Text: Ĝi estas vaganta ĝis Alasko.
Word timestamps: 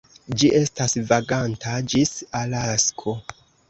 Ĝi 0.43 0.47
estas 0.59 0.95
vaganta 1.13 1.79
ĝis 1.95 2.19
Alasko. 2.45 3.19